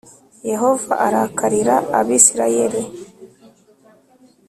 [0.51, 2.81] yehova arakarira abisirayeli